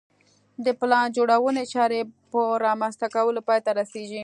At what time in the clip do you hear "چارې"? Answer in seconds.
1.73-1.99